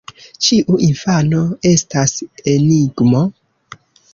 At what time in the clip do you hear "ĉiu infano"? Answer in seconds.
0.45-1.43